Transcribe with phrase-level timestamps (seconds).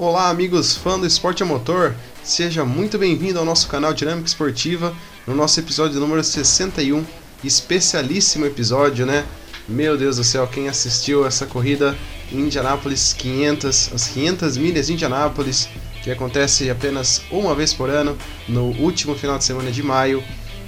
[0.00, 4.94] Olá, amigos fãs do esporte a motor, seja muito bem-vindo ao nosso canal Dinâmica Esportiva,
[5.26, 7.04] no nosso episódio número 61,
[7.42, 9.26] especialíssimo episódio, né?
[9.68, 11.96] Meu Deus do céu, quem assistiu essa corrida?
[12.30, 15.68] Indianápolis 500, as 500 milhas de Indianápolis,
[16.04, 20.22] que acontece apenas uma vez por ano, no último final de semana de maio,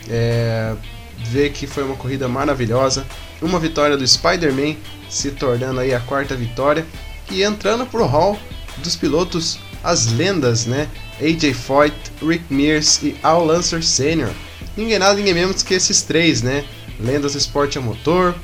[0.08, 0.74] é,
[1.18, 3.06] vê que foi uma corrida maravilhosa,
[3.40, 4.74] uma vitória do Spider-Man,
[5.08, 6.84] se tornando aí a quarta vitória,
[7.30, 8.36] e entrando pro hall
[8.82, 10.88] dos pilotos as lendas, né?
[11.20, 14.30] AJ Foyt, Rick Mears e Al Lancer Sr.
[14.76, 16.64] Ninguém nada, ninguém menos que esses três, né?
[16.98, 18.34] Lendas do esporte a motor.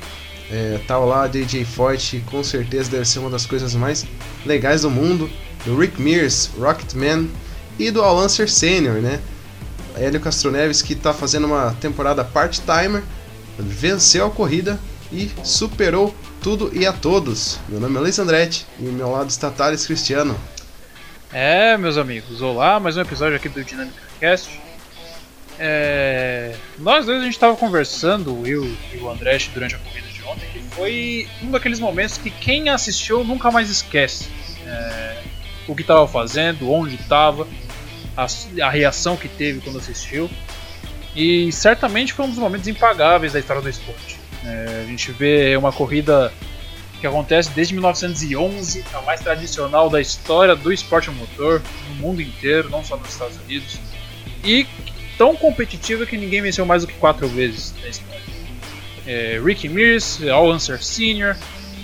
[0.49, 4.05] É, tal lá, AJ Foyt, com certeza deve ser uma das coisas mais
[4.45, 5.29] legais do mundo.
[5.65, 7.27] Do Rick Mears, Rocketman
[7.77, 9.19] e do Al Lancer Sr., né?
[9.95, 13.03] Hélio Castro Neves que está fazendo uma temporada part-timer,
[13.57, 14.79] venceu a corrida
[15.11, 17.59] e superou tudo e a todos.
[17.67, 20.37] Meu nome é Luiz Andretti e ao meu lado está Thales Cristiano.
[21.31, 24.59] É, meus amigos, olá, mais um episódio aqui do Dinâmica Cast.
[25.59, 26.55] É...
[26.77, 30.47] Nós dois a gente estava conversando, eu e o Andretti, durante a corrida de ontem,
[30.51, 34.27] que foi um daqueles momentos que quem assistiu nunca mais esquece.
[34.65, 35.23] É...
[35.67, 37.47] O que estava fazendo, onde estava,
[38.15, 38.27] a,
[38.65, 40.29] a reação que teve quando assistiu.
[41.15, 44.16] E certamente foi um dos momentos impagáveis da história do esporte.
[44.47, 46.31] É, a gente vê uma corrida
[47.01, 52.69] que acontece desde 1911, a mais tradicional da história do esporte motor, no mundo inteiro,
[52.69, 53.77] não só nos Estados Unidos.
[54.43, 54.65] E
[55.17, 58.21] tão competitiva que ninguém venceu mais do que quatro vezes na história.
[59.05, 61.35] É, Ricky Mears, Al Unser Sr.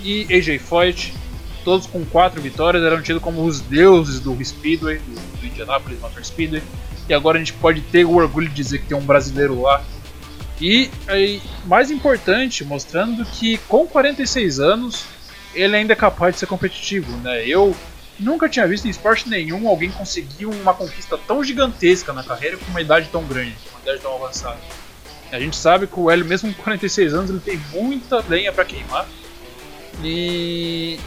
[0.02, 1.14] e AJ Foyt,
[1.64, 6.24] todos com quatro vitórias, eram tidos como os deuses do Speedway, do, do Indianapolis Motor
[6.24, 6.62] Speedway.
[7.08, 9.84] E agora a gente pode ter o orgulho de dizer que tem um brasileiro lá
[10.60, 15.04] e aí, mais importante, mostrando que com 46 anos
[15.54, 17.46] ele ainda é capaz de ser competitivo, né?
[17.46, 17.74] Eu
[18.18, 22.70] nunca tinha visto em esporte nenhum alguém conseguir uma conquista tão gigantesca na carreira com
[22.70, 24.58] uma idade tão grande, uma idade tão avançada.
[25.32, 28.64] A gente sabe que o Hélio, mesmo com 46 anos, ele tem muita lenha para
[28.64, 29.06] queimar.
[30.02, 30.98] E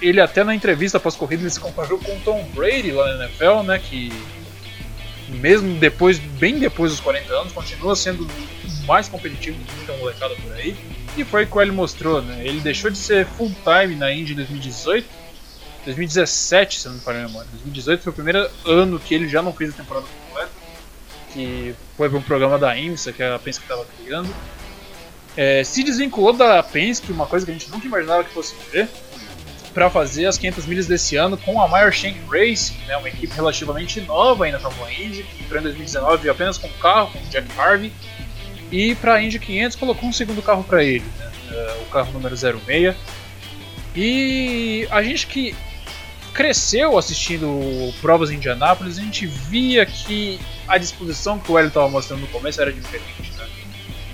[0.00, 3.62] ele até na entrevista pós-corrida ele se comparou com o Tom Brady lá na NFL,
[3.64, 3.78] né?
[3.78, 4.12] Que
[5.28, 8.28] mesmo depois, bem depois dos 40 anos, continua sendo
[8.88, 10.74] mais competitivo de muita molecada por aí.
[11.16, 12.44] E foi o que ele mostrou, né?
[12.44, 15.06] Ele deixou de ser full time na Indy em 2018,
[15.84, 17.48] 2017, se eu não me falha a memória.
[17.52, 20.50] 2018 foi o primeiro ano que ele já não fez a temporada completa,
[21.32, 24.34] que foi para um programa da IMSA, que a Penske estava criando.
[25.36, 28.88] É, se desvinculou da Penske, uma coisa que a gente nunca imaginava que fosse ver
[29.72, 33.32] para fazer as 500 milhas desse ano com a Meyer Shank Racing, né, uma equipe
[33.32, 37.46] relativamente nova ainda na Fórmula Indy, que entrou em 2019 apenas com carro, com Jack
[37.56, 37.92] Harvey,
[38.70, 42.12] e para a Indy 500 colocou um segundo carro para ele, né, uh, o carro
[42.12, 42.94] número 06.
[43.96, 45.54] E a gente que
[46.34, 51.88] cresceu assistindo provas em Indianápolis, a gente via que a disposição que o Hélio estava
[51.88, 53.32] mostrando no começo era diferente.
[53.36, 53.48] Né?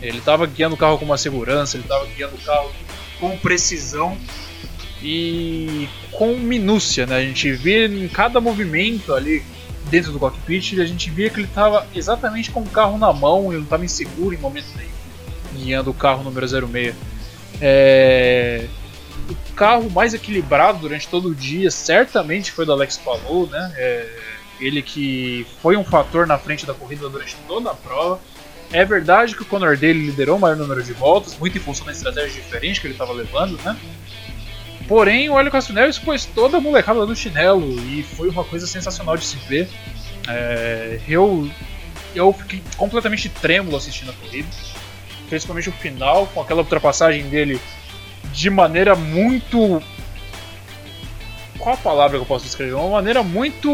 [0.00, 2.72] Ele estava guiando o carro com uma segurança, ele estava guiando o carro
[3.18, 4.16] com precisão
[5.02, 7.16] e com minúcia, né?
[7.16, 9.42] A gente vê em cada movimento ali
[9.90, 13.46] dentro do cockpit, a gente via que ele estava exatamente com o carro na mão,
[13.48, 16.94] ele não estava inseguro em momento nenhum, guiando o carro número 06.
[17.60, 18.66] É...
[19.28, 23.72] O carro mais equilibrado durante todo o dia certamente foi do Alex Palou, né?
[23.76, 24.18] É...
[24.60, 28.20] Ele que foi um fator na frente da corrida durante toda a prova.
[28.72, 31.86] É verdade que o Conor dele liderou o maior número de voltas, muito em função
[31.86, 33.76] da estratégia diferente que ele estava levando, né?
[34.86, 39.16] Porém, o Hélio Neves pôs toda a molecada no chinelo e foi uma coisa sensacional
[39.16, 39.68] de se ver.
[40.28, 41.50] É, eu,
[42.14, 44.48] eu fiquei completamente trêmulo assistindo a corrida,
[45.28, 47.60] principalmente o final, com aquela ultrapassagem dele
[48.32, 49.82] de maneira muito.
[51.58, 52.74] Qual a palavra que eu posso descrever?
[52.74, 53.70] Uma maneira muito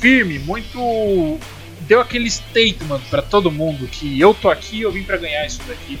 [0.00, 1.38] firme, muito.
[1.82, 5.60] Deu aquele statement para todo mundo que eu tô aqui, eu vim para ganhar isso
[5.68, 5.98] daqui.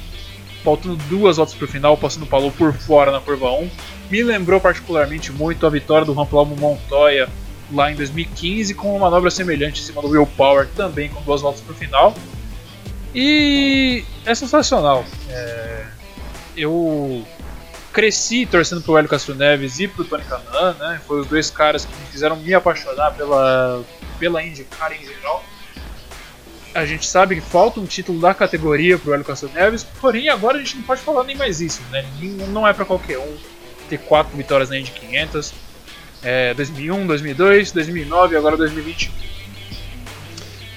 [0.64, 3.70] Faltando duas voltas pro final, passando o Palou por fora na curva 1
[4.10, 7.28] me lembrou particularmente muito a vitória do Ramplomo Montoya
[7.72, 11.40] lá em 2015 com uma manobra semelhante em cima do Will Power, também com duas
[11.40, 12.14] voltas para o final.
[13.14, 15.04] E é sensacional.
[15.30, 15.84] É...
[16.56, 17.24] Eu
[17.92, 21.00] cresci torcendo pro Hélio Castro Neves e pro Tony Canan, né?
[21.06, 23.82] Foi os dois caras que me fizeram me apaixonar pela,
[24.18, 25.44] pela IndyCar em geral.
[26.74, 30.56] A gente sabe que falta um título da categoria pro Hélio Castro Neves, porém agora
[30.56, 32.04] a gente não pode falar nem mais isso, né?
[32.48, 33.36] Não é para qualquer um
[33.84, 35.52] ter quatro vitórias na Indy 500.
[36.22, 39.12] É, 2001, 2002, 2009 e agora 2021.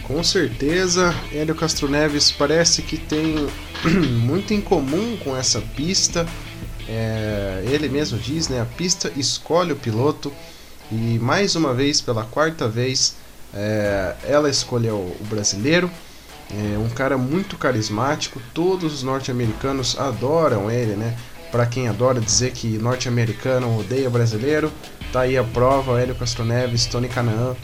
[0.04, 3.48] Com certeza, Hélio Castro Neves parece que tem
[4.24, 6.26] muito em comum com essa pista.
[6.88, 8.62] É, ele mesmo diz, né?
[8.62, 10.32] A pista escolhe o piloto.
[10.90, 13.18] e mais uma vez, pela quarta vez,
[13.54, 15.92] é, ela escolheu o brasileiro.
[16.50, 21.18] É um cara muito carismático, todos os norte-americanos adoram ele, né?
[21.52, 24.72] Para quem adora dizer que norte-americano odeia brasileiro,
[25.12, 27.56] tá aí a prova: Hélio Castro Neves, Tony Canaan,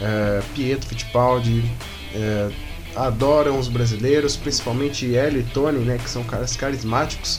[0.00, 1.70] é, Pietro Fittipaldi,
[2.14, 2.50] é,
[2.96, 5.98] adoram os brasileiros, principalmente Hélio e Tony, né?
[5.98, 7.38] Que são caras carismáticos.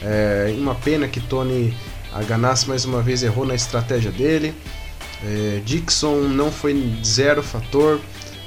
[0.00, 1.74] É, uma pena que Tony
[2.12, 4.54] a Ganassi mais uma vez errou na estratégia dele.
[5.24, 8.00] É, Dixon não foi zero fator.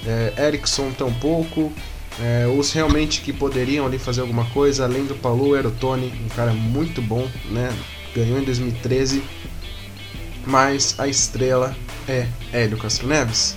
[0.06, 1.74] É, Erickson tampouco.
[2.22, 6.14] É, os realmente que poderiam ali fazer alguma coisa, além do Paulo, era o Tony,
[6.26, 7.76] um cara muito bom, né?
[8.16, 9.24] Ganhou em 2013.
[10.46, 11.76] Mas a estrela
[12.08, 13.56] é Hélio Castro Neves.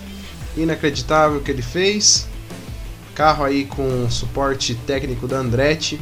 [0.56, 2.26] Inacreditável o que ele fez.
[3.14, 6.00] Carro aí com suporte técnico da Andretti.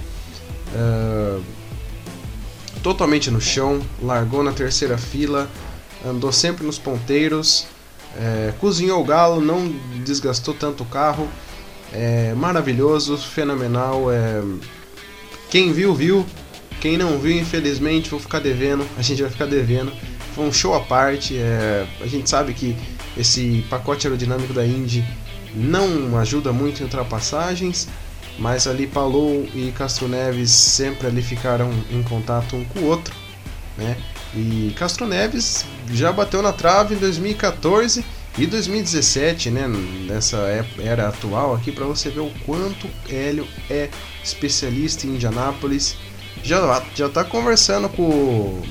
[0.74, 1.42] Uh,
[2.82, 5.50] totalmente no chão, largou na terceira fila,
[6.04, 7.66] andou sempre nos ponteiros,
[8.16, 9.68] é, cozinhou o galo, não
[10.04, 11.28] desgastou tanto o carro.
[11.92, 14.10] É, maravilhoso, fenomenal.
[14.10, 14.42] É,
[15.50, 16.26] quem viu, viu.
[16.80, 18.86] Quem não viu, infelizmente, vou ficar devendo.
[18.96, 19.92] A gente vai ficar devendo.
[20.34, 21.36] Foi um show à parte.
[21.36, 22.76] É, a gente sabe que
[23.16, 25.04] esse pacote aerodinâmico da Indy
[25.54, 27.88] não ajuda muito em ultrapassagens,
[28.38, 33.14] mas ali Palou e Castro Neves sempre ali ficaram em contato um com o outro,
[33.78, 33.96] né?
[34.34, 38.04] E Castro Neves já bateu na trave em 2014
[38.38, 39.66] e 2017, né?
[39.66, 40.36] Nessa
[40.78, 43.88] era atual aqui para você ver o quanto Hélio é
[44.22, 45.96] especialista em Indianápolis.
[46.42, 48.62] Já já tá conversando com,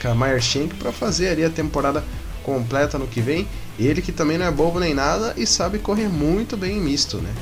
[0.00, 2.04] com a Meyer Shank para fazer ali a temporada
[2.42, 3.48] completa no que vem.
[3.78, 7.16] Ele que também não é bobo nem nada e sabe correr muito bem em misto,
[7.16, 7.34] né?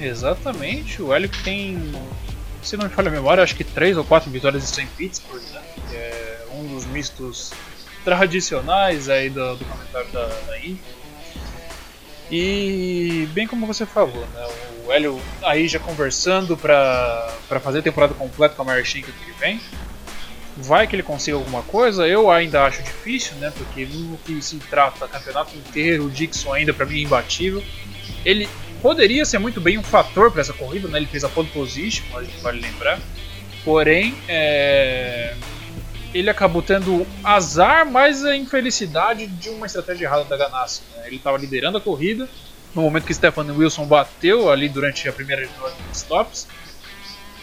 [0.00, 1.92] Exatamente, o Hélio que tem,
[2.62, 4.88] se não me falha a memória, acho que 3 ou 4 vitórias em St.
[4.96, 5.62] Pittsburgh, né?
[5.90, 7.52] que é um dos mistos
[8.04, 10.58] tradicionais aí do, do comentário da, da.
[12.30, 14.48] E bem como você falou, né?
[14.86, 17.30] o Hélio aí já conversando para
[17.62, 19.60] fazer a temporada completa com a Shank que vem.
[20.56, 23.50] Vai que ele consiga alguma coisa, eu ainda acho difícil, né?
[23.56, 27.62] Porque no que se trata campeonato inteiro, o Dixon ainda para mim é imbatível.
[28.22, 28.46] Ele
[28.82, 30.98] poderia ser muito bem um fator para essa corrida, né?
[30.98, 32.04] Ele fez a pole position,
[32.42, 33.00] vale lembrar.
[33.64, 35.34] Porém, é...
[36.14, 40.82] ele acabou tendo azar, mas a infelicidade de uma estratégia errada da Ganassi.
[40.96, 41.04] Né?
[41.06, 42.28] Ele estava liderando a corrida
[42.74, 45.52] no momento que Stefan Wilson bateu ali durante a primeira de
[45.92, 46.46] stops.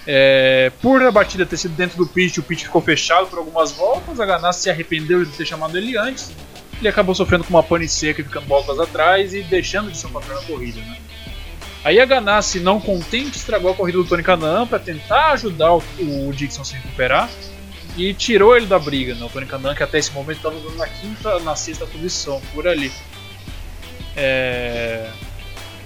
[0.08, 0.72] É...
[0.82, 4.20] por a batida ter sido dentro do pit, o pit ficou fechado por algumas voltas.
[4.20, 6.32] A Ganassi se arrependeu de ter chamado ele antes.
[6.80, 10.12] Ele acabou sofrendo com uma pane seca ficando voltas atrás e deixando de ser um
[10.12, 10.80] fator na corrida.
[10.80, 10.98] Né?
[11.84, 15.84] Aí a Ganassi, não contente, estragou a corrida do Tony Canaan para tentar ajudar o,
[16.00, 17.30] o Dixon a se recuperar
[18.00, 19.14] e tirou ele da briga.
[19.14, 19.26] Né?
[19.26, 22.90] O Tony Canaan, que até esse momento estava na quinta, na sexta posição, por ali.
[24.16, 25.10] É...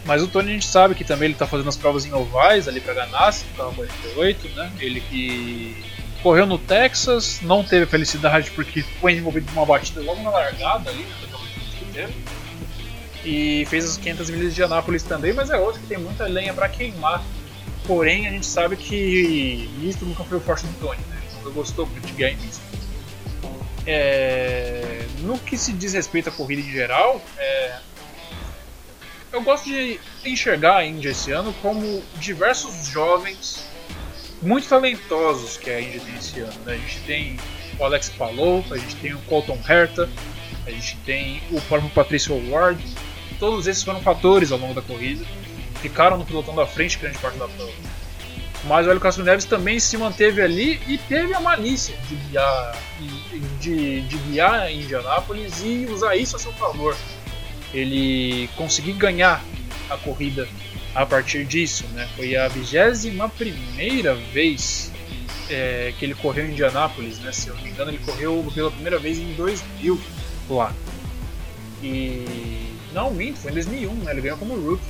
[0.06, 2.68] Mas o Tony a gente sabe que também ele está fazendo as provas em ovais
[2.68, 4.72] ali para Ganassi, no carro 48, né?
[4.80, 5.84] Ele que
[6.22, 11.08] correu no Texas, não teve felicidade porque foi envolvido numa batida logo na largada ali,
[11.94, 12.14] né?
[13.26, 16.54] E fez as 500 milhas de Anápolis também, mas é outro que tem muita lenha
[16.54, 17.24] para queimar.
[17.88, 21.23] Porém, a gente sabe que misto nunca foi o forte do Tony, né?
[21.52, 22.62] Gostou de misto.
[23.86, 25.06] É...
[25.20, 27.80] No que se diz respeito à corrida em geral, é...
[29.32, 33.66] eu gosto de enxergar a Indy esse ano como diversos jovens
[34.42, 36.60] muito talentosos que a Indy tem esse ano.
[36.66, 36.74] Né?
[36.74, 37.40] A gente tem
[37.80, 40.10] o Alex Palou, a gente tem o Colton Herta,
[40.66, 42.84] a gente tem o próprio Patrício Ward,
[43.44, 45.26] Todos esses foram fatores ao longo da corrida,
[45.82, 47.74] ficaram no pelotão da frente grande parte da prova.
[48.66, 52.78] Mas o Hélio Castro Neves também se manteve ali e teve a malícia de guiar,
[53.60, 56.96] de, de guiar Indianápolis e usar isso a seu favor.
[57.74, 59.44] Ele conseguiu ganhar
[59.90, 60.48] a corrida
[60.96, 61.86] a partir disso.
[61.94, 62.08] Né?
[62.16, 64.92] Foi a 21 primeira vez
[65.50, 67.20] é, que ele correu em Indianápolis.
[67.20, 67.32] Né?
[67.34, 70.00] Se eu não me engano, ele correu pela primeira vez em 2000
[70.50, 70.74] lá.
[71.82, 74.12] E não, minto, foi em 2001, né?
[74.12, 74.84] Ele ganhou como rookie.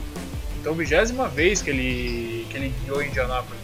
[0.60, 3.63] Então, vigésima vez que ele, que ele ganhou em Indianapolis.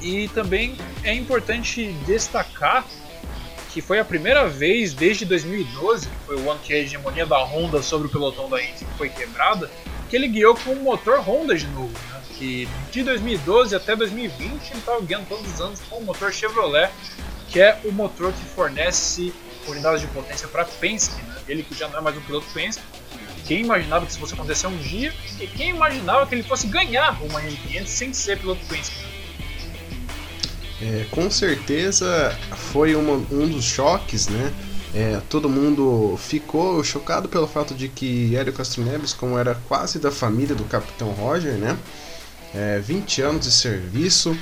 [0.00, 2.84] E também é importante destacar
[3.70, 7.38] que foi a primeira vez desde 2012, que foi o ano que a hegemonia da
[7.38, 9.70] Honda sobre o pelotão da Indy foi quebrada,
[10.08, 11.92] que ele guiou com um motor Honda de novo.
[12.10, 12.22] Né?
[12.38, 16.90] Que de 2012 até 2020 ele estava guiando todos os anos com o motor Chevrolet,
[17.48, 19.32] que é o motor que fornece
[19.66, 21.20] unidades de potência para Penske.
[21.22, 21.36] Né?
[21.46, 22.82] Ele que já não é mais um piloto Penske,
[23.46, 27.22] quem imaginava que isso fosse acontecer um dia e quem imaginava que ele fosse ganhar
[27.22, 29.17] uma Indy500 sem ser piloto Penske?
[30.80, 32.36] É, com certeza
[32.72, 34.52] foi uma, um dos choques, né?
[34.94, 39.98] É, todo mundo ficou chocado pelo fato de que Hélio Castro Neves, como era quase
[39.98, 41.76] da família do Capitão Roger, né?
[42.54, 44.36] É, 20 anos de serviço,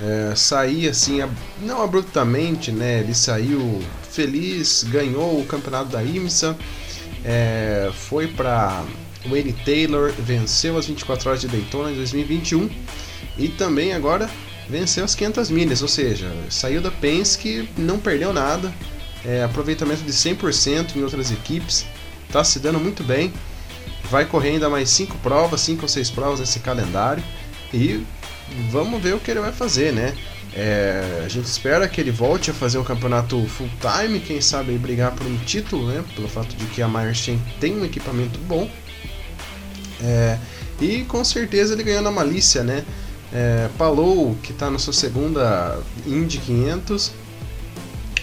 [0.00, 1.18] é, sair assim,
[1.60, 3.00] não abruptamente, né?
[3.00, 3.80] Ele saiu
[4.10, 6.56] feliz, ganhou o campeonato da IMSA,
[7.24, 8.82] é, foi para
[9.26, 12.68] Wayne Taylor, venceu as 24 horas de Daytona em 2021
[13.38, 14.28] e também agora
[14.68, 18.72] venceu as 500 milhas, ou seja, saiu da Penske, não perdeu nada,
[19.24, 21.86] é, aproveitamento de 100% em outras equipes,
[22.26, 23.32] está se dando muito bem,
[24.10, 27.22] vai correr ainda mais 5 provas, 5 ou 6 provas nesse calendário
[27.72, 28.04] e
[28.70, 30.14] vamos ver o que ele vai fazer, né?
[30.54, 34.72] É, a gente espera que ele volte a fazer um campeonato full time, quem sabe
[34.78, 36.02] brigar por um título, né?
[36.14, 37.14] Pelo fato de que a Meyer
[37.60, 38.70] tem um equipamento bom.
[40.00, 40.38] É,
[40.80, 42.84] e com certeza ele ganhou na malícia, né?
[43.38, 47.12] É, Palou, que está na sua segunda Indy 500,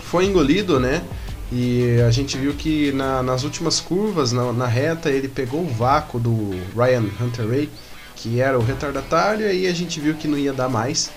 [0.05, 1.03] foi engolido, né?
[1.51, 5.67] E a gente viu que na, nas últimas curvas, na, na, reta, ele pegou o
[5.67, 7.69] vácuo do Ryan Hunter Ray,
[8.15, 11.11] que era o retardatário, e a gente viu que não ia dar mais.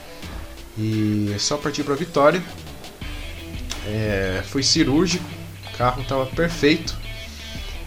[0.77, 2.43] E só partir para a vitória.
[3.87, 5.25] É, foi cirúrgico,
[5.73, 6.95] o carro estava perfeito.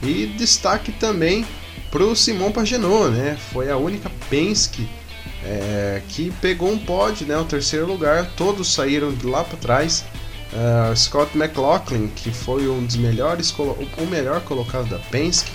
[0.01, 1.45] E destaque também
[1.91, 3.37] para o Simon Pagenaud, né?
[3.53, 4.89] Foi a única Penske
[5.43, 7.37] é, que pegou um pódio, né?
[7.37, 8.31] O terceiro lugar.
[8.35, 10.03] Todos saíram de lá para trás.
[10.51, 15.51] Uh, Scott McLaughlin, que foi um dos melhores, o melhor colocado da Penske.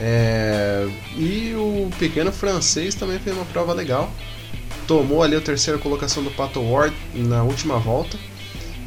[0.00, 4.10] É, e o pequeno francês também fez uma prova legal
[4.86, 8.18] tomou ali a terceira colocação do Pato Ward na última volta.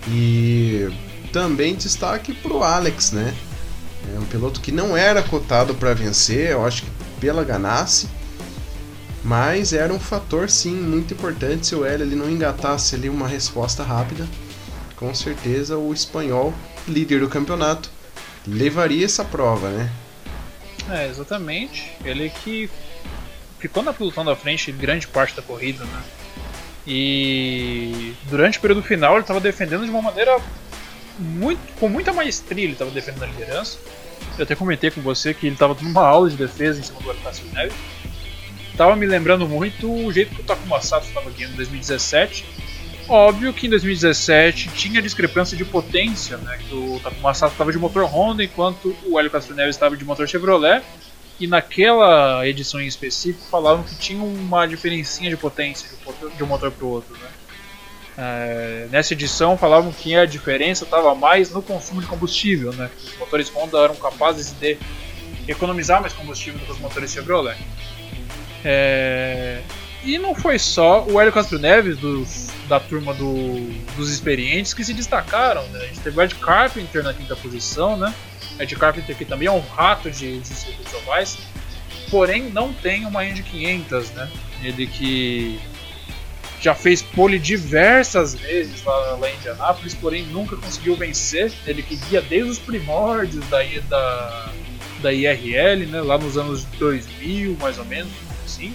[0.08, 0.90] E
[1.32, 3.36] também destaque para o Alex, né?
[4.16, 8.08] É um piloto que não era cotado para vencer, eu acho que pela Ganassi,
[9.28, 13.84] mas era um fator sim muito importante se o ele não engatasse ali uma resposta
[13.84, 14.26] rápida.
[14.96, 16.54] Com certeza o espanhol,
[16.88, 17.92] líder do campeonato,
[18.48, 19.92] levaria essa prova, né?
[20.90, 21.92] É, exatamente.
[22.06, 22.70] Ele que
[23.60, 26.04] ficou na pelotão da frente grande parte da corrida, né?
[26.88, 30.40] E durante o período final ele estava defendendo de uma maneira
[31.20, 33.78] muito, com muita maestria, ele estava defendendo a liderança.
[34.38, 37.02] Eu até comentei com você que ele estava dando uma aula de defesa em cima
[37.02, 37.76] do Arcácio Neves.
[38.78, 42.46] Tava me lembrando muito o jeito que o Takuma Sato estava guiando em 2017.
[43.10, 46.60] Óbvio que em 2017 tinha discrepância de potência, né?
[46.60, 50.06] Que o Takuma Sato estava de motor Honda enquanto o Hélio Castro Neves estava de
[50.06, 50.84] motor Chevrolet.
[51.40, 55.90] E naquela edição em específico falavam que tinha uma diferencinha de potência
[56.36, 57.14] de um motor para o outro.
[57.14, 57.30] Né?
[58.20, 62.90] É, nessa edição falavam que a diferença estava mais no consumo de combustível, né?
[63.04, 64.78] Os motores Honda eram capazes de
[65.48, 67.58] economizar mais combustível do que os motores Chevrolet.
[68.64, 69.62] É,
[70.04, 74.84] e não foi só o Hélio Castro Neves dos, da turma do, dos experientes que
[74.84, 75.68] se destacaram.
[75.68, 75.80] Né?
[75.82, 78.14] A gente teve o Ed Carpenter na quinta posição, né?
[78.60, 81.38] Ed Carpenter, que também é um rato de, de circuitos ovais,
[82.10, 84.30] porém não tem uma Indy 500, né?
[84.64, 85.60] Ele que
[86.60, 91.52] já fez pole diversas vezes lá, lá em Indianápolis, porém nunca conseguiu vencer.
[91.66, 94.50] Ele que guia desde os primórdios da, da,
[95.02, 96.02] da IRL, né?
[96.02, 98.12] lá nos anos 2000, mais ou menos,
[98.58, 98.74] assim.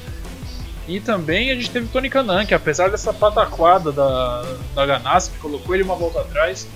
[0.86, 4.42] E também a gente teve Tony Canan, que apesar dessa pataquada da,
[4.74, 6.66] da Ganassi, que colocou ele uma volta atrás,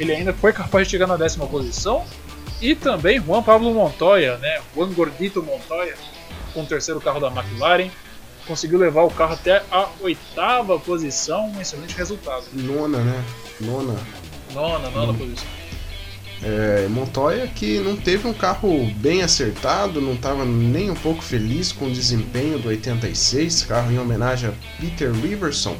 [0.00, 2.04] ele ainda foi capaz de chegar na décima posição
[2.60, 4.60] e também Juan Pablo Montoya, né?
[4.74, 5.94] Juan Gordito Montoya,
[6.52, 7.88] com o terceiro carro da McLaren.
[8.46, 12.44] Conseguiu levar o carro até a oitava posição, um excelente resultado.
[12.52, 13.24] Nona, né?
[13.60, 13.96] Nona.
[14.52, 15.61] Nona, nona posição.
[16.44, 21.70] É, Montoya que não teve um carro bem acertado, não estava nem um pouco feliz
[21.70, 25.76] com o desempenho do 86, carro em homenagem a Peter Riverson.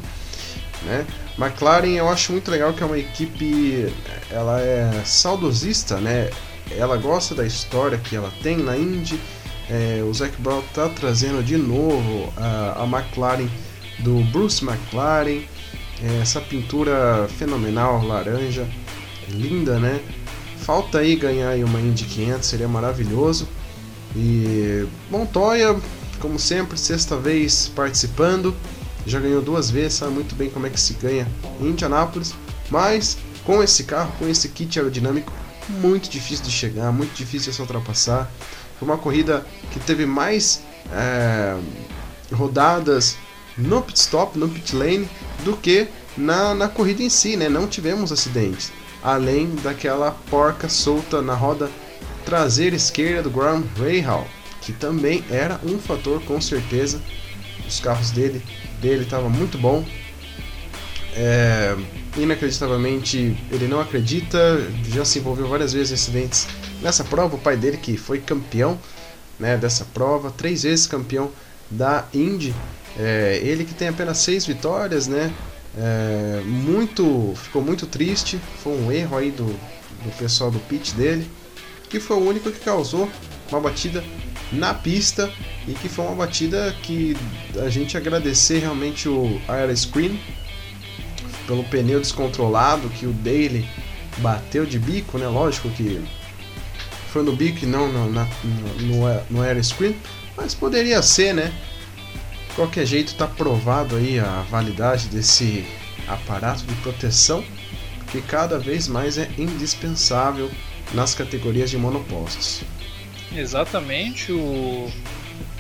[0.85, 1.04] Né?
[1.37, 3.92] McLaren eu acho muito legal que é uma equipe,
[4.31, 6.31] ela é saudosista, né?
[6.76, 9.19] ela gosta da história que ela tem na Indy.
[9.71, 13.49] É, o Zac Brown está trazendo de novo a, a, McLaren
[14.00, 15.42] do Bruce McLaren.
[16.02, 18.66] É, essa pintura fenomenal, laranja,
[19.28, 20.00] linda, né?
[20.62, 23.49] Falta aí ganhar aí uma Indy 500, seria maravilhoso.
[24.14, 25.76] E Montoya,
[26.21, 28.54] como sempre, sexta vez participando.
[29.04, 31.26] Já ganhou duas vezes, sabe muito bem como é que se ganha
[31.61, 32.33] em Indianápolis.
[32.71, 35.33] Mas com esse carro, com esse kit aerodinâmico,
[35.69, 38.31] muito difícil de chegar, muito difícil de se ultrapassar.
[38.78, 41.57] Foi uma corrida que teve mais é,
[42.33, 43.16] rodadas
[43.59, 45.09] no pit stop, no pit lane,
[45.45, 47.49] do que na, na corrida em si, né?
[47.49, 48.73] Não tivemos acidentes.
[49.02, 51.71] Além daquela porca solta na roda
[52.25, 54.26] traseira esquerda do Graham Rahal,
[54.61, 57.00] que também era um fator com certeza.
[57.66, 58.42] Os carros dele
[58.80, 59.85] dele estavam muito bom.
[61.14, 61.76] É,
[62.16, 64.38] inacreditavelmente ele não acredita,
[64.88, 66.49] já se envolveu várias vezes em acidentes
[66.80, 67.37] nessa prova.
[67.37, 68.78] O pai dele, que foi campeão
[69.38, 71.30] né, dessa prova, três vezes campeão
[71.71, 72.54] da Indy,
[72.99, 75.32] é, ele que tem apenas seis vitórias, né?
[75.76, 78.38] É, muito, ficou muito triste.
[78.62, 81.29] Foi um erro aí do, do pessoal do pit dele,
[81.88, 83.11] que foi o único que causou
[83.50, 84.05] uma batida
[84.52, 85.33] na pista
[85.67, 87.17] e que foi uma batida que
[87.64, 90.21] a gente agradecer realmente o Air Screen
[91.47, 93.69] pelo pneu descontrolado que o Daily
[94.19, 95.26] bateu de bico, né?
[95.26, 96.02] Lógico que
[97.11, 98.26] foi no bico e não no, na,
[98.81, 99.97] no, no Air Screen,
[100.37, 101.52] mas poderia ser, né?
[102.52, 105.64] De qualquer jeito está provado aí a validade desse
[106.06, 107.42] aparato de proteção
[108.11, 110.50] que cada vez mais é indispensável
[110.92, 112.61] nas categorias de monopostos.
[113.35, 114.92] Exatamente, o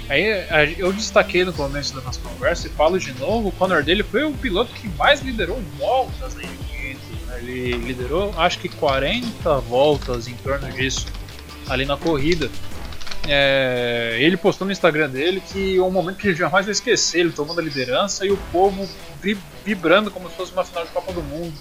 [0.06, 4.02] Aí eu destaquei no começo da nossa conversa e falo de novo, o Conor dele
[4.02, 6.98] foi o piloto que mais liderou voltas Indy.
[7.26, 7.38] Né?
[7.38, 11.06] Ele liderou acho que 40 voltas em torno disso
[11.70, 12.50] ali na corrida.
[13.28, 17.20] É, ele postou no Instagram dele que é um momento que ele jamais vai esquecer,
[17.20, 18.88] ele tomando a liderança e o povo
[19.64, 21.54] vibrando como se fosse uma final de Copa do Mundo.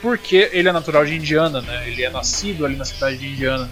[0.00, 1.88] Porque ele é natural de Indiana, né?
[1.88, 3.68] Ele é nascido ali na cidade de Indiana.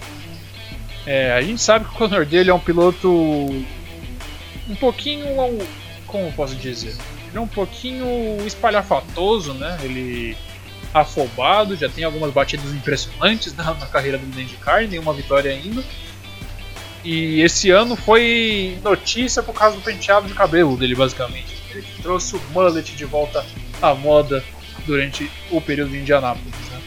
[1.05, 5.25] É, a gente sabe que o Conor dele é um piloto um pouquinho.
[6.05, 6.95] Como posso dizer?
[7.29, 9.77] Ele é um pouquinho espalhafatoso, né?
[9.83, 10.35] Ele
[10.93, 15.83] afobado, já tem algumas batidas impressionantes na, na carreira do IndyCar, nenhuma vitória ainda.
[17.03, 21.55] E esse ano foi notícia por causa do penteado de cabelo dele, basicamente.
[21.71, 23.45] Ele trouxe o mullet de volta
[23.81, 24.43] à moda
[24.85, 26.53] durante o período de Indianápolis.
[26.71, 26.81] Né?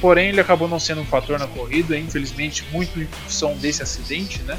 [0.00, 4.42] Porém, ele acabou não sendo um fator na corrida, infelizmente, muito em função desse acidente,
[4.42, 4.58] né?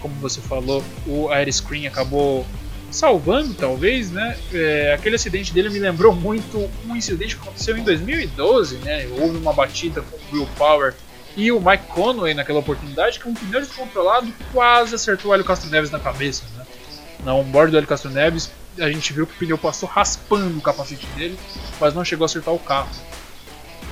[0.00, 2.46] Como você falou, o Air Screen acabou
[2.90, 4.38] salvando, talvez, né?
[4.52, 9.06] É, aquele acidente dele me lembrou muito um incidente que aconteceu em 2012, né?
[9.18, 10.94] Houve uma batida com o Will Power
[11.36, 15.68] e o Mike Conway naquela oportunidade, que um pneu descontrolado quase acertou o Hélio Castro
[15.70, 16.64] Neves na cabeça, né?
[17.24, 20.62] Na onboard do Hélio Castro Neves, a gente viu que o pneu passou raspando o
[20.62, 21.38] capacete dele,
[21.80, 22.88] mas não chegou a acertar o carro.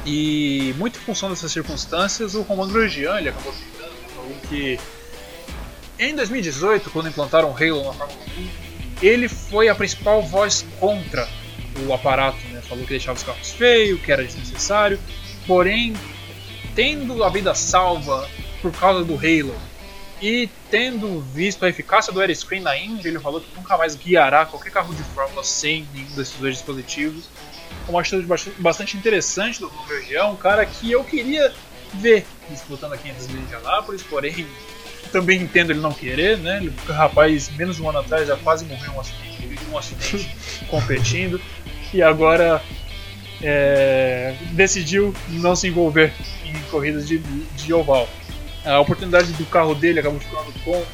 [0.06, 4.78] E muito em função dessas circunstâncias, o Roman Grosjean ele acabou ficando, falou que
[5.98, 8.48] em 2018, quando implantaram o Halo na Fórmula 1,
[9.00, 11.28] ele foi a principal voz contra
[11.86, 12.60] o aparato, né?
[12.62, 14.98] falou que deixava os carros feios, que era desnecessário,
[15.46, 15.94] porém,
[16.74, 18.28] tendo a vida salva
[18.60, 19.54] por causa do Halo
[20.20, 24.46] e tendo visto a eficácia do Airscreen na Indy, ele falou que nunca mais guiará
[24.46, 27.28] qualquer carro de Fórmula sem nenhum desses dois dispositivos.
[27.88, 28.26] Uma atitude
[28.58, 31.52] bastante interessante do Grosjean, um cara que eu queria
[31.94, 34.46] ver disputando a 500 milhas de Anápolis, porém
[35.12, 36.60] também entendo ele não querer, né?
[36.88, 40.36] O rapaz, menos de um ano atrás, já quase morreu em um acidente, um acidente
[40.70, 41.40] competindo
[41.92, 42.62] e agora
[43.42, 46.12] é, decidiu não se envolver
[46.66, 48.08] corridas de, de oval.
[48.64, 50.84] A oportunidade do carro dele acabou ficando com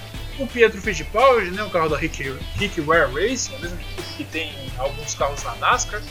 [0.43, 4.53] o Pietro Fittipaldi, né, o carro da Rick, Rick Ware Racing, a equipe que tem
[4.79, 6.03] alguns carros na NASCAR.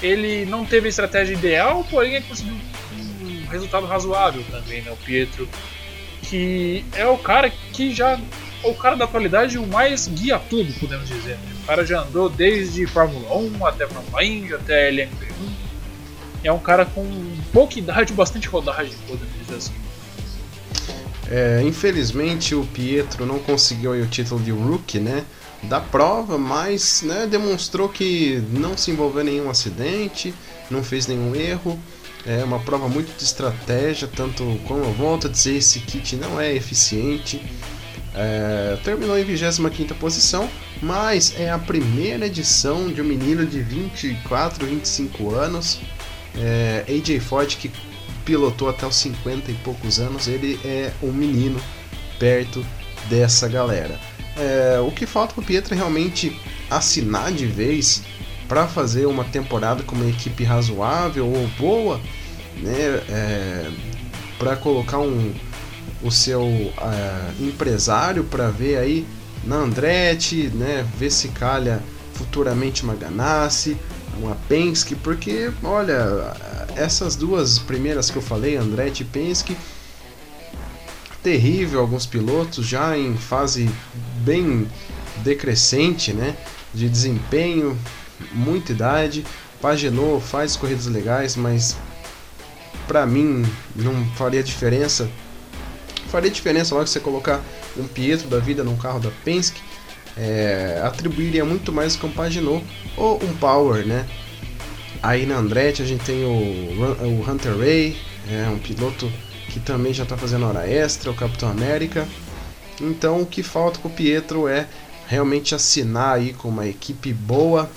[0.00, 4.96] Ele não teve a estratégia ideal, porém ele conseguiu um resultado razoável também, né, o
[4.96, 5.48] Pietro,
[6.22, 8.18] que é o cara que já
[8.62, 11.36] o cara da atualidade o mais guia tudo, podemos dizer.
[11.36, 11.52] Né?
[11.62, 15.57] O cara já andou desde Fórmula 1 até Fórmula Indy, até LMP1.
[16.42, 17.04] É um cara com
[17.52, 19.72] pouca idade, bastante rodagem, podemos dizer assim.
[21.30, 25.24] É, infelizmente o Pietro não conseguiu o título de rookie, né?
[25.62, 30.32] Da prova, mas né, demonstrou que não se envolveu em nenhum acidente,
[30.70, 31.78] não fez nenhum erro.
[32.24, 36.40] É uma prova muito de estratégia, tanto como eu volto a dizer, esse kit não
[36.40, 37.42] é eficiente.
[38.14, 40.48] É, terminou em 25 posição,
[40.82, 45.80] mas é a primeira edição de um menino de 24, 25 anos.
[46.38, 47.70] É, AJ Ford que
[48.24, 51.60] pilotou até os 50 e poucos anos, ele é um menino
[52.18, 52.64] perto
[53.08, 53.98] dessa galera.
[54.36, 56.38] É, o que falta para o Pietro é realmente
[56.70, 58.02] assinar de vez
[58.46, 62.00] para fazer uma temporada com uma equipe razoável ou boa,
[62.62, 63.02] né?
[63.08, 63.70] É,
[64.38, 65.34] para colocar um,
[66.02, 66.72] o seu uh,
[67.40, 69.06] empresário para ver aí
[69.44, 70.86] na Andretti, né?
[70.96, 71.82] Ver se calha
[72.14, 73.76] futuramente uma Ganassi,
[74.20, 76.34] uma Penske, porque olha,
[76.76, 79.56] essas duas primeiras que eu falei, Andretti e Penske,
[81.22, 83.68] terrível alguns pilotos já em fase
[84.18, 84.68] bem
[85.18, 86.36] decrescente, né,
[86.72, 87.78] de desempenho,
[88.32, 89.24] muita idade.
[89.60, 91.76] Pagenot faz corridas legais, mas
[92.86, 95.10] para mim não faria diferença.
[96.10, 97.42] Faria diferença logo você colocar
[97.76, 99.60] um Pietro da vida num carro da Penske,
[100.18, 102.64] é, atribuiria muito mais com um Pagenot
[102.96, 104.06] ou um Power, né?
[105.00, 107.96] Aí na Andretti a gente tem o, o Hunter Ray,
[108.28, 109.10] é um piloto
[109.48, 112.06] que também já está fazendo hora extra, o Capitão América.
[112.80, 114.66] Então o que falta com o Pietro é
[115.06, 117.70] realmente assinar aí com uma equipe boa,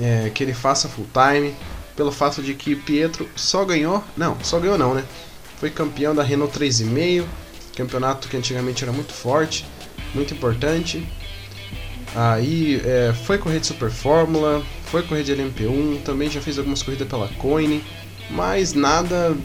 [0.00, 1.54] é, que ele faça full time,
[1.96, 5.04] pelo fato de que Pietro só ganhou, não, só ganhou não, né?
[5.58, 7.24] Foi campeão da Renault 3,5,
[7.76, 9.64] campeonato que antigamente era muito forte,
[10.14, 11.06] muito importante.
[12.14, 16.82] Aí é, foi correr de Super Fórmula, foi correr de LMP1, também já fez algumas
[16.82, 17.82] corridas pela Coine,
[18.30, 19.36] mas nada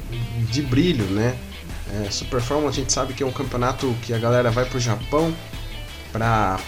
[0.52, 1.36] de brilho, né?
[1.92, 4.80] É, Super Fórmula a gente sabe que é um campeonato que a galera vai pro
[4.80, 5.34] Japão
[6.12, 6.60] para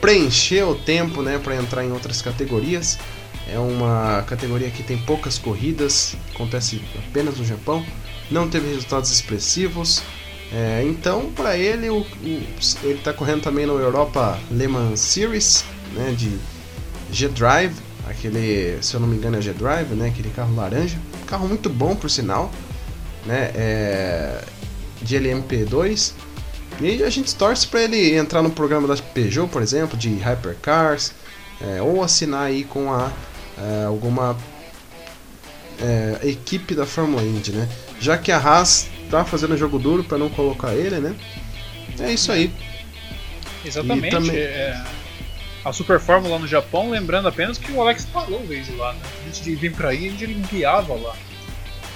[0.00, 2.98] preencher o tempo, né, para entrar em outras categorias.
[3.48, 7.84] É uma categoria que tem poucas corridas, acontece apenas no Japão,
[8.30, 10.02] não teve resultados expressivos.
[10.54, 15.64] É, então, para ele, o, o, ele está correndo também no Europa Le Mans Series,
[15.94, 16.38] né, de
[17.10, 17.74] G-Drive,
[18.06, 21.96] aquele, se eu não me engano, é G-Drive, né, aquele carro laranja, carro muito bom
[21.96, 22.50] por sinal,
[23.24, 24.44] né, é,
[25.00, 26.12] de LMP2.
[26.80, 31.12] E a gente torce para ele entrar no programa da Peugeot, por exemplo, de Hypercars,
[31.60, 33.10] é, ou assinar aí com a
[33.58, 34.36] é, alguma
[35.80, 37.68] é, equipe da Fórmula Indy, né?
[38.00, 41.14] Já que a Haas tá fazendo jogo duro para não colocar ele, né?
[42.00, 42.50] É isso aí.
[43.64, 44.10] Exatamente.
[44.10, 44.36] Também...
[44.36, 44.82] É,
[45.64, 48.08] a Super Fórmula no Japão, lembrando apenas que o Alex
[48.48, 49.00] veio de lá, né?
[49.26, 51.14] Antes de vir para Indy, ele guiava lá.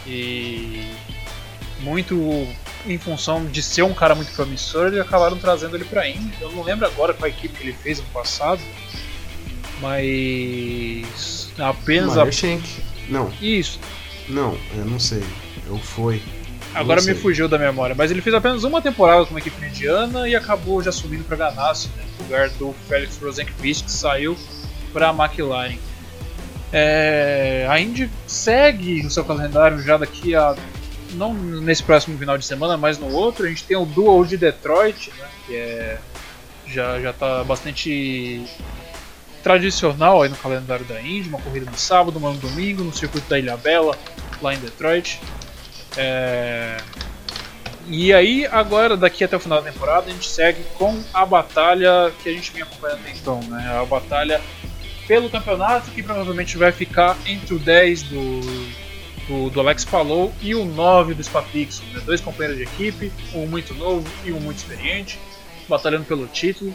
[0.07, 0.93] E
[1.81, 2.47] muito
[2.87, 6.35] em função de ser um cara muito promissor, eles acabaram trazendo ele para Indy.
[6.41, 8.61] Eu não lembro agora qual equipe que ele fez no passado,
[9.81, 12.25] mas apenas a...
[13.09, 13.33] Não.
[13.41, 13.81] Isso.
[14.29, 15.25] Não, eu não sei.
[15.67, 16.23] Eu fui.
[16.77, 20.29] Agora me fugiu da memória, mas ele fez apenas uma temporada com uma equipe mediana
[20.29, 24.37] e acabou já subindo para Ganassi, né, no lugar do Felix Rosenqvist que saiu
[24.93, 25.79] para a McLaren.
[26.73, 30.55] É, a Indy segue no seu calendário já daqui a
[31.13, 34.37] não nesse próximo final de semana, mas no outro, a gente tem o Duel de
[34.37, 35.99] Detroit, né, que é,
[36.67, 38.45] já já está bastante
[39.43, 43.29] tradicional aí no calendário da Indy, uma corrida no sábado, uma no domingo, no circuito
[43.29, 43.97] da Ilha Bela,
[44.43, 45.21] lá em Detroit.
[45.97, 46.77] É...
[47.89, 52.13] E aí, agora, daqui até o final da temporada, a gente segue com a batalha
[52.21, 53.79] que a gente vinha acompanhando até então, né?
[53.81, 54.41] A batalha
[55.07, 58.41] pelo campeonato, que provavelmente vai ficar entre o 10 do,
[59.29, 61.85] do, do Alex Palou e o 9 do Spapixo.
[61.93, 62.03] Né?
[62.05, 65.19] Dois companheiros de equipe, um muito novo e um muito experiente,
[65.69, 66.75] batalhando pelo título.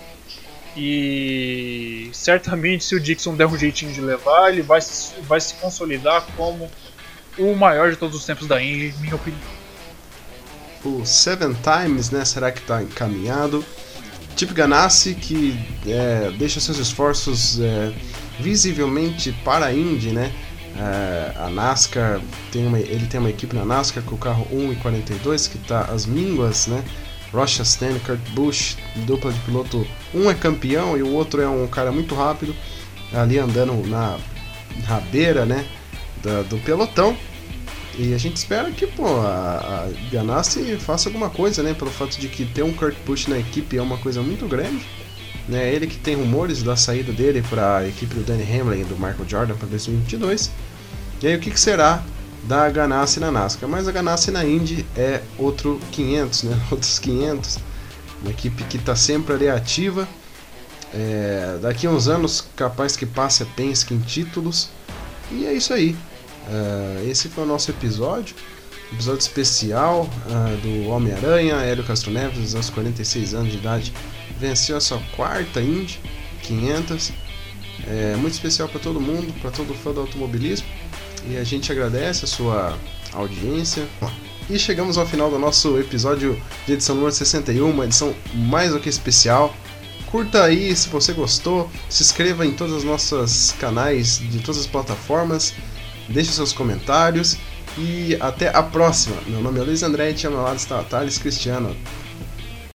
[0.77, 4.79] E certamente, se o Dixon der um jeitinho de levar, ele vai
[5.23, 6.71] vai se consolidar como
[7.37, 9.41] o maior de todos os tempos da Indy, minha opinião.
[10.83, 12.25] O Seven Times, né?
[12.25, 13.63] Será que está encaminhado?
[14.35, 17.93] Chip Ganassi, que é, deixa seus esforços é,
[18.39, 20.31] visivelmente para a Indy, né?
[20.75, 24.73] É, a NASCAR tem uma, ele tem uma equipe na NASCAR com o carro 1
[24.73, 26.83] e 42 que está às mínguas, né?
[27.31, 29.85] Rocha Stan, Kurt Busch, dupla de piloto.
[30.13, 32.55] Um é campeão e o outro é um cara muito rápido,
[33.13, 34.17] ali andando na
[34.85, 35.65] rabeira, né,
[36.23, 37.15] da, do pelotão.
[37.97, 42.19] E a gente espera que pô, a, a Ganassi faça alguma coisa, né, pelo fato
[42.19, 44.85] de que ter um Kurt Busch na equipe é uma coisa muito grande.
[45.47, 48.83] Né, ele que tem rumores da saída dele para a equipe do Danny Hamlin e
[48.85, 50.51] do Michael Jordan para 2022.
[51.21, 52.03] E aí o que, que será
[52.43, 56.59] da Ganassi na NASCAR, mas a Ganassi na Indy é outro 500, né?
[56.71, 57.59] Outros 500,
[58.21, 60.07] uma equipe que está sempre ali ativa.
[60.93, 64.69] É, daqui a uns anos, capaz que passe a Penske em títulos.
[65.31, 65.95] E é isso aí.
[66.51, 68.35] É, esse foi o nosso episódio.
[68.91, 73.93] Episódio especial uh, do Homem-Aranha, Hélio Castro Neves, aos 46 anos de idade,
[74.37, 75.97] venceu a sua quarta Indy
[76.43, 77.13] 500.
[77.87, 80.67] É muito especial para todo mundo, para todo fã do automobilismo.
[81.29, 82.77] E a gente agradece a sua
[83.13, 83.87] audiência.
[84.49, 88.79] E chegamos ao final do nosso episódio de edição número 61, uma edição mais do
[88.79, 89.55] que especial.
[90.07, 94.67] Curta aí se você gostou, se inscreva em todos os nossos canais de todas as
[94.67, 95.53] plataformas,
[96.09, 97.37] deixe seus comentários
[97.77, 99.15] e até a próxima.
[99.27, 101.75] Meu nome é Luiz André e ao meu lado está a Thales Cristiano.